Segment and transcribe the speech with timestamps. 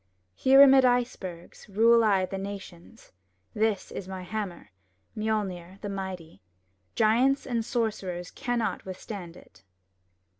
[0.33, 3.11] Here amid icebergs, Rule I the nations;
[3.53, 4.71] This is my hammer,
[5.15, 6.41] Mjolner, the mighty;
[6.95, 9.61] Giants and sorcerers Cannot withstand it!